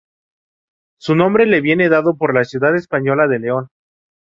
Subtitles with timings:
[0.99, 3.67] Su nombre le viene dado por la ciudad española de León.